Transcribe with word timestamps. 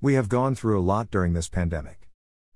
We 0.00 0.14
have 0.14 0.28
gone 0.28 0.54
through 0.54 0.78
a 0.78 0.80
lot 0.80 1.10
during 1.10 1.32
this 1.32 1.48
pandemic. 1.48 2.08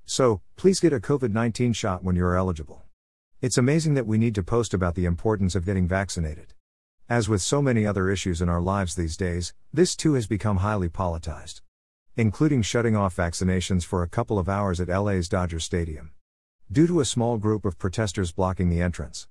So, 0.04 0.42
please 0.54 0.78
get 0.78 0.92
a 0.92 1.00
COVID 1.00 1.32
19 1.32 1.72
shot 1.72 2.04
when 2.04 2.14
you 2.14 2.24
are 2.24 2.36
eligible. 2.36 2.84
It's 3.40 3.58
amazing 3.58 3.94
that 3.94 4.06
we 4.06 4.16
need 4.16 4.36
to 4.36 4.44
post 4.44 4.72
about 4.72 4.94
the 4.94 5.06
importance 5.06 5.56
of 5.56 5.66
getting 5.66 5.88
vaccinated. 5.88 6.54
As 7.08 7.28
with 7.28 7.42
so 7.42 7.60
many 7.60 7.84
other 7.84 8.08
issues 8.08 8.40
in 8.40 8.48
our 8.48 8.60
lives 8.60 8.94
these 8.94 9.16
days, 9.16 9.54
this 9.72 9.96
too 9.96 10.14
has 10.14 10.28
become 10.28 10.58
highly 10.58 10.88
politicized. 10.88 11.62
Including 12.16 12.62
shutting 12.62 12.94
off 12.94 13.16
vaccinations 13.16 13.84
for 13.84 14.04
a 14.04 14.08
couple 14.08 14.38
of 14.38 14.48
hours 14.48 14.80
at 14.80 14.88
LA's 14.88 15.28
Dodger 15.28 15.58
Stadium. 15.58 16.12
Due 16.70 16.86
to 16.86 17.00
a 17.00 17.04
small 17.04 17.38
group 17.38 17.64
of 17.64 17.76
protesters 17.76 18.30
blocking 18.30 18.70
the 18.70 18.80
entrance. 18.80 19.26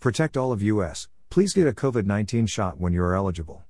Protect 0.00 0.36
all 0.36 0.50
of 0.50 0.60
US, 0.60 1.06
please 1.30 1.52
get 1.52 1.68
a 1.68 1.72
COVID 1.72 2.04
19 2.04 2.46
shot 2.46 2.80
when 2.80 2.92
you 2.92 3.02
are 3.04 3.14
eligible. 3.14 3.62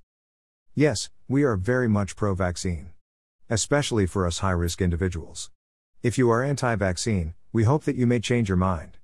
Yes, 0.75 1.11
we 1.29 1.43
are 1.43 1.57
very 1.57 1.87
much 1.87 2.17
pro 2.17 2.35
vaccine. 2.35 2.93
Especially 3.51 4.07
for 4.07 4.27
us 4.27 4.41
high 4.41 4.51
risk 4.51 4.83
individuals. 4.83 5.51
If 6.03 6.19
you 6.19 6.29
are 6.31 6.45
anti 6.45 6.77
vaccine, 6.77 7.33
we 7.51 7.65
hope 7.65 7.85
that 7.85 7.97
you 7.97 8.07
may 8.07 8.21
change 8.21 8.51
your 8.51 8.59
mind. 8.59 8.99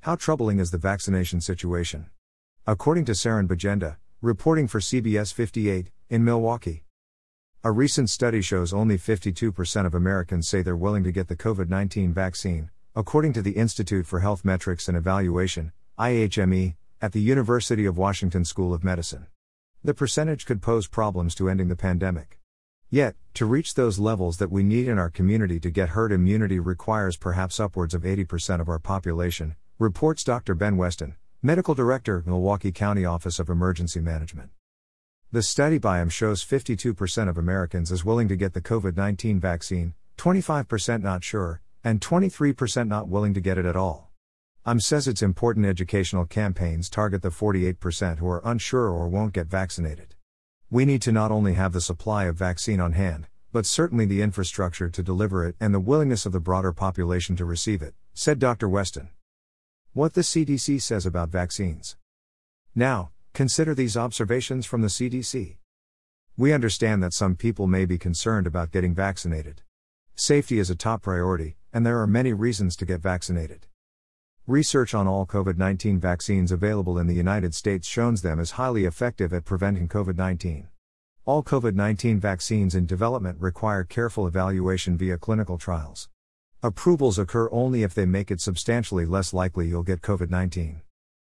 How 0.00 0.16
troubling 0.16 0.58
is 0.58 0.72
the 0.72 0.78
vaccination 0.78 1.40
situation? 1.40 2.10
According 2.66 3.04
to 3.04 3.12
Saren 3.12 3.46
Bajenda, 3.46 3.98
reporting 4.20 4.66
for 4.66 4.80
CBS 4.80 5.32
58, 5.32 5.92
in 6.08 6.24
Milwaukee. 6.24 6.82
A 7.62 7.70
recent 7.70 8.10
study 8.10 8.42
shows 8.42 8.72
only 8.72 8.98
52% 8.98 9.86
of 9.86 9.94
Americans 9.94 10.48
say 10.48 10.62
they're 10.62 10.74
willing 10.74 11.04
to 11.04 11.12
get 11.12 11.28
the 11.28 11.36
COVID 11.36 11.68
19 11.68 12.12
vaccine, 12.12 12.70
according 12.96 13.34
to 13.34 13.42
the 13.42 13.52
Institute 13.52 14.04
for 14.04 14.18
Health 14.18 14.44
Metrics 14.44 14.88
and 14.88 14.96
Evaluation, 14.96 15.70
IHME, 15.96 16.74
at 17.00 17.12
the 17.12 17.20
University 17.20 17.86
of 17.86 17.96
Washington 17.96 18.44
School 18.44 18.74
of 18.74 18.82
Medicine. 18.82 19.28
The 19.84 19.94
percentage 19.94 20.44
could 20.44 20.60
pose 20.60 20.88
problems 20.88 21.36
to 21.36 21.48
ending 21.48 21.68
the 21.68 21.76
pandemic. 21.76 22.39
Yet, 22.92 23.14
to 23.34 23.46
reach 23.46 23.74
those 23.74 24.00
levels 24.00 24.38
that 24.38 24.50
we 24.50 24.64
need 24.64 24.88
in 24.88 24.98
our 24.98 25.10
community 25.10 25.60
to 25.60 25.70
get 25.70 25.90
herd 25.90 26.10
immunity 26.10 26.58
requires 26.58 27.16
perhaps 27.16 27.60
upwards 27.60 27.94
of 27.94 28.02
80% 28.02 28.60
of 28.60 28.68
our 28.68 28.80
population, 28.80 29.54
reports 29.78 30.24
Dr. 30.24 30.56
Ben 30.56 30.76
Weston, 30.76 31.14
Medical 31.40 31.74
Director, 31.74 32.24
Milwaukee 32.26 32.72
County 32.72 33.04
Office 33.04 33.38
of 33.38 33.48
Emergency 33.48 34.00
Management. 34.00 34.50
The 35.30 35.44
study 35.44 35.78
by 35.78 36.02
him 36.02 36.08
shows 36.08 36.44
52% 36.44 37.28
of 37.28 37.38
Americans 37.38 37.92
is 37.92 38.04
willing 38.04 38.26
to 38.26 38.34
get 38.34 38.54
the 38.54 38.60
COVID 38.60 38.96
19 38.96 39.38
vaccine, 39.38 39.94
25% 40.18 41.00
not 41.00 41.22
sure, 41.22 41.60
and 41.84 42.00
23% 42.00 42.88
not 42.88 43.06
willing 43.06 43.34
to 43.34 43.40
get 43.40 43.56
it 43.56 43.66
at 43.66 43.76
all. 43.76 44.10
UM 44.66 44.80
says 44.80 45.06
its 45.06 45.22
important 45.22 45.64
educational 45.64 46.26
campaigns 46.26 46.90
target 46.90 47.22
the 47.22 47.28
48% 47.28 48.18
who 48.18 48.28
are 48.28 48.42
unsure 48.44 48.90
or 48.90 49.08
won't 49.08 49.32
get 49.32 49.46
vaccinated. 49.46 50.16
We 50.72 50.84
need 50.84 51.02
to 51.02 51.10
not 51.10 51.32
only 51.32 51.54
have 51.54 51.72
the 51.72 51.80
supply 51.80 52.26
of 52.26 52.36
vaccine 52.36 52.80
on 52.80 52.92
hand, 52.92 53.26
but 53.50 53.66
certainly 53.66 54.04
the 54.04 54.22
infrastructure 54.22 54.88
to 54.88 55.02
deliver 55.02 55.44
it 55.44 55.56
and 55.58 55.74
the 55.74 55.80
willingness 55.80 56.26
of 56.26 56.32
the 56.32 56.38
broader 56.38 56.72
population 56.72 57.34
to 57.36 57.44
receive 57.44 57.82
it, 57.82 57.94
said 58.14 58.38
Dr. 58.38 58.68
Weston. 58.68 59.08
What 59.94 60.14
the 60.14 60.20
CDC 60.20 60.80
says 60.80 61.06
about 61.06 61.30
vaccines. 61.30 61.96
Now, 62.72 63.10
consider 63.32 63.74
these 63.74 63.96
observations 63.96 64.64
from 64.64 64.82
the 64.82 64.88
CDC. 64.88 65.56
We 66.36 66.52
understand 66.52 67.02
that 67.02 67.14
some 67.14 67.34
people 67.34 67.66
may 67.66 67.84
be 67.84 67.98
concerned 67.98 68.46
about 68.46 68.70
getting 68.70 68.94
vaccinated. 68.94 69.62
Safety 70.14 70.60
is 70.60 70.70
a 70.70 70.76
top 70.76 71.02
priority, 71.02 71.56
and 71.72 71.84
there 71.84 72.00
are 72.00 72.06
many 72.06 72.32
reasons 72.32 72.76
to 72.76 72.86
get 72.86 73.00
vaccinated. 73.00 73.66
Research 74.50 74.94
on 74.94 75.06
all 75.06 75.26
COVID 75.26 75.58
19 75.58 76.00
vaccines 76.00 76.50
available 76.50 76.98
in 76.98 77.06
the 77.06 77.14
United 77.14 77.54
States 77.54 77.86
shows 77.86 78.20
them 78.20 78.40
as 78.40 78.50
highly 78.50 78.84
effective 78.84 79.32
at 79.32 79.44
preventing 79.44 79.86
COVID 79.86 80.16
19. 80.16 80.66
All 81.24 81.44
COVID 81.44 81.76
19 81.76 82.18
vaccines 82.18 82.74
in 82.74 82.84
development 82.84 83.38
require 83.40 83.84
careful 83.84 84.26
evaluation 84.26 84.96
via 84.96 85.18
clinical 85.18 85.56
trials. 85.56 86.08
Approvals 86.64 87.16
occur 87.16 87.48
only 87.52 87.84
if 87.84 87.94
they 87.94 88.06
make 88.06 88.32
it 88.32 88.40
substantially 88.40 89.06
less 89.06 89.32
likely 89.32 89.68
you'll 89.68 89.84
get 89.84 90.00
COVID 90.00 90.30
19. 90.30 90.82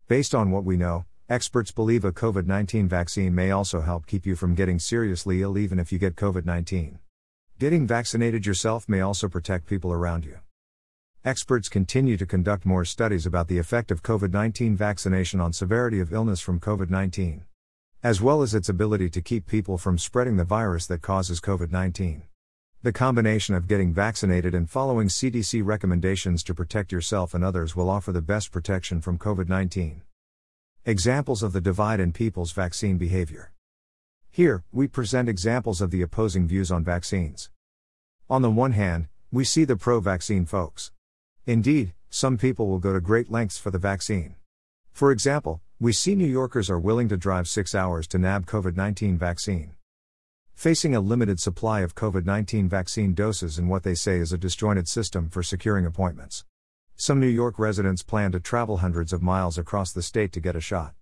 Based 0.07 0.33
on 0.33 0.49
what 0.49 0.63
we 0.63 0.75
know, 0.75 1.05
experts 1.29 1.71
believe 1.71 2.03
a 2.03 2.11
COVID 2.11 2.47
19 2.47 2.87
vaccine 2.87 3.35
may 3.35 3.51
also 3.51 3.81
help 3.81 4.07
keep 4.07 4.25
you 4.25 4.35
from 4.35 4.55
getting 4.55 4.79
seriously 4.79 5.43
ill 5.43 5.59
even 5.59 5.77
if 5.77 5.91
you 5.91 5.99
get 5.99 6.15
COVID 6.15 6.47
19. 6.47 6.97
Getting 7.59 7.85
vaccinated 7.85 8.47
yourself 8.47 8.89
may 8.89 9.01
also 9.01 9.27
protect 9.27 9.67
people 9.67 9.93
around 9.93 10.25
you. 10.25 10.39
Experts 11.23 11.69
continue 11.69 12.17
to 12.17 12.25
conduct 12.25 12.65
more 12.65 12.83
studies 12.83 13.27
about 13.27 13.47
the 13.47 13.59
effect 13.59 13.91
of 13.91 14.01
COVID 14.01 14.31
19 14.31 14.75
vaccination 14.75 15.39
on 15.39 15.53
severity 15.53 15.99
of 15.99 16.11
illness 16.11 16.39
from 16.39 16.59
COVID 16.59 16.89
19, 16.89 17.45
as 18.01 18.23
well 18.23 18.41
as 18.41 18.55
its 18.55 18.69
ability 18.69 19.07
to 19.11 19.21
keep 19.21 19.45
people 19.45 19.77
from 19.77 19.99
spreading 19.99 20.37
the 20.37 20.43
virus 20.43 20.87
that 20.87 21.03
causes 21.03 21.39
COVID 21.39 21.71
19. 21.71 22.23
The 22.81 22.91
combination 22.91 23.53
of 23.53 23.67
getting 23.67 23.93
vaccinated 23.93 24.55
and 24.55 24.67
following 24.67 25.09
CDC 25.09 25.63
recommendations 25.63 26.41
to 26.41 26.55
protect 26.55 26.91
yourself 26.91 27.35
and 27.35 27.43
others 27.43 27.75
will 27.75 27.91
offer 27.91 28.11
the 28.11 28.23
best 28.23 28.51
protection 28.51 28.99
from 28.99 29.19
COVID 29.19 29.47
19. 29.47 30.01
Examples 30.85 31.43
of 31.43 31.53
the 31.53 31.61
divide 31.61 31.99
in 31.99 32.13
people's 32.13 32.51
vaccine 32.51 32.97
behavior. 32.97 33.51
Here, 34.31 34.63
we 34.71 34.87
present 34.87 35.29
examples 35.29 35.81
of 35.81 35.91
the 35.91 36.01
opposing 36.01 36.47
views 36.47 36.71
on 36.71 36.83
vaccines. 36.83 37.51
On 38.27 38.41
the 38.41 38.49
one 38.49 38.71
hand, 38.71 39.07
we 39.31 39.43
see 39.43 39.65
the 39.65 39.75
pro 39.75 39.99
vaccine 39.99 40.47
folks. 40.47 40.91
Indeed, 41.45 41.93
some 42.09 42.37
people 42.37 42.67
will 42.67 42.79
go 42.79 42.93
to 42.93 43.01
great 43.01 43.31
lengths 43.31 43.57
for 43.57 43.71
the 43.71 43.79
vaccine. 43.79 44.35
For 44.91 45.11
example, 45.11 45.61
we 45.79 45.93
see 45.93 46.15
New 46.15 46.25
Yorkers 46.27 46.69
are 46.69 46.79
willing 46.79 47.09
to 47.09 47.17
drive 47.17 47.47
six 47.47 47.73
hours 47.73 48.07
to 48.07 48.17
nab 48.17 48.45
COVID 48.45 48.75
19 48.75 49.17
vaccine 49.17 49.75
facing 50.61 50.93
a 50.93 50.99
limited 50.99 51.39
supply 51.39 51.79
of 51.79 51.95
COVID 51.95 52.23
19 52.23 52.69
vaccine 52.69 53.15
doses 53.15 53.57
in 53.57 53.67
what 53.67 53.81
they 53.81 53.95
say 53.95 54.17
is 54.17 54.31
a 54.31 54.37
disjointed 54.37 54.87
system 54.87 55.27
for 55.27 55.41
securing 55.41 55.87
appointments. 55.87 56.45
Some 56.95 57.19
New 57.19 57.25
York 57.25 57.57
residents 57.57 58.03
plan 58.03 58.31
to 58.33 58.39
travel 58.39 58.77
hundreds 58.77 59.11
of 59.11 59.23
miles 59.23 59.57
across 59.57 59.91
the 59.91 60.03
state 60.03 60.31
to 60.33 60.39
get 60.39 60.55
a 60.55 60.61
shot. 60.61 60.93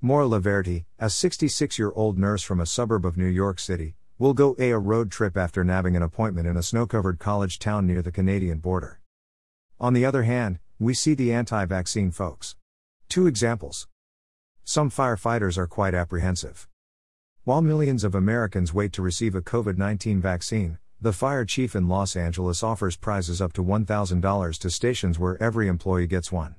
Maura 0.00 0.24
Laverty, 0.24 0.86
a 0.98 1.10
66 1.10 1.78
year 1.78 1.92
old 1.94 2.16
nurse 2.16 2.42
from 2.42 2.58
a 2.58 2.64
suburb 2.64 3.04
of 3.04 3.18
New 3.18 3.26
York 3.26 3.58
City, 3.58 3.96
will 4.18 4.32
go 4.32 4.56
a 4.58 4.72
road 4.72 5.10
trip 5.10 5.36
after 5.36 5.62
nabbing 5.62 5.94
an 5.94 6.02
appointment 6.02 6.48
in 6.48 6.56
a 6.56 6.62
snow 6.62 6.86
covered 6.86 7.18
college 7.18 7.58
town 7.58 7.86
near 7.86 8.00
the 8.00 8.10
Canadian 8.10 8.60
border. 8.60 9.01
On 9.82 9.94
the 9.94 10.04
other 10.04 10.22
hand, 10.22 10.60
we 10.78 10.94
see 10.94 11.14
the 11.14 11.32
anti 11.32 11.64
vaccine 11.64 12.12
folks. 12.12 12.54
Two 13.08 13.26
examples. 13.26 13.88
Some 14.62 14.88
firefighters 14.88 15.58
are 15.58 15.66
quite 15.66 15.92
apprehensive. 15.92 16.68
While 17.42 17.62
millions 17.62 18.04
of 18.04 18.14
Americans 18.14 18.72
wait 18.72 18.92
to 18.92 19.02
receive 19.02 19.34
a 19.34 19.42
COVID 19.42 19.76
19 19.76 20.20
vaccine, 20.20 20.78
the 21.00 21.12
fire 21.12 21.44
chief 21.44 21.74
in 21.74 21.88
Los 21.88 22.14
Angeles 22.14 22.62
offers 22.62 22.96
prizes 22.96 23.40
up 23.40 23.52
to 23.54 23.64
$1,000 23.64 24.58
to 24.60 24.70
stations 24.70 25.18
where 25.18 25.42
every 25.42 25.66
employee 25.66 26.06
gets 26.06 26.30
one. 26.30 26.54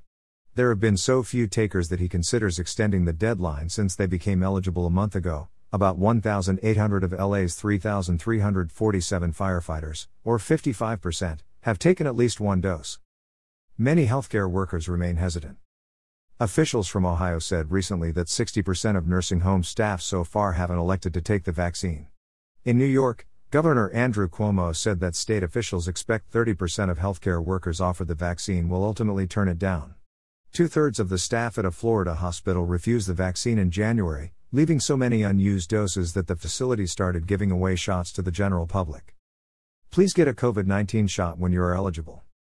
There 0.55 0.67
have 0.67 0.81
been 0.81 0.97
so 0.97 1.23
few 1.23 1.47
takers 1.47 1.87
that 1.87 2.01
he 2.01 2.09
considers 2.09 2.59
extending 2.59 3.05
the 3.05 3.13
deadline 3.13 3.69
since 3.69 3.95
they 3.95 4.05
became 4.05 4.43
eligible 4.43 4.85
a 4.85 4.89
month 4.89 5.15
ago. 5.15 5.47
About 5.71 5.97
1,800 5.97 7.03
of 7.05 7.13
LA's 7.13 7.55
3,347 7.55 9.31
firefighters, 9.31 10.07
or 10.25 10.37
55%, 10.37 11.39
have 11.61 11.79
taken 11.79 12.05
at 12.05 12.17
least 12.17 12.41
one 12.41 12.59
dose. 12.59 12.99
Many 13.77 14.05
healthcare 14.05 14.47
workers 14.47 14.87
remain 14.87 15.15
hesitant. 15.15 15.57
Officials 16.39 16.87
from 16.87 17.07
Ohio 17.07 17.39
said 17.39 17.71
recently 17.71 18.11
that 18.11 18.27
60% 18.27 18.95
of 18.95 19.07
nursing 19.07 19.39
home 19.39 19.63
staff 19.63 19.99
so 19.99 20.23
far 20.23 20.51
haven't 20.51 20.77
elected 20.77 21.11
to 21.15 21.21
take 21.21 21.45
the 21.45 21.51
vaccine. 21.51 22.05
In 22.63 22.77
New 22.77 22.85
York, 22.85 23.25
Governor 23.49 23.89
Andrew 23.89 24.29
Cuomo 24.29 24.75
said 24.75 24.99
that 24.99 25.15
state 25.15 25.41
officials 25.41 25.87
expect 25.87 26.31
30% 26.31 26.91
of 26.91 26.99
healthcare 26.99 27.43
workers 27.43 27.81
offered 27.81 28.09
the 28.09 28.13
vaccine 28.13 28.69
will 28.69 28.83
ultimately 28.83 29.25
turn 29.25 29.47
it 29.47 29.57
down. 29.57 29.95
Two 30.51 30.67
thirds 30.67 30.99
of 30.99 31.09
the 31.09 31.17
staff 31.17 31.57
at 31.57 31.65
a 31.65 31.71
Florida 31.71 32.13
hospital 32.13 32.67
refused 32.67 33.07
the 33.07 33.15
vaccine 33.15 33.57
in 33.57 33.71
January, 33.71 34.33
leaving 34.51 34.79
so 34.79 34.95
many 34.95 35.23
unused 35.23 35.71
doses 35.71 36.13
that 36.13 36.27
the 36.27 36.35
facility 36.35 36.85
started 36.85 37.25
giving 37.25 37.49
away 37.49 37.75
shots 37.75 38.11
to 38.11 38.21
the 38.21 38.29
general 38.29 38.67
public. 38.67 39.15
Please 39.89 40.13
get 40.13 40.27
a 40.27 40.33
COVID 40.33 40.67
19 40.67 41.07
shot 41.07 41.39
when 41.39 41.51
you 41.51 41.61
are 41.63 41.73
eligible. 41.73 42.23